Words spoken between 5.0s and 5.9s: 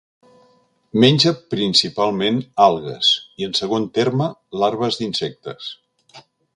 d'insectes.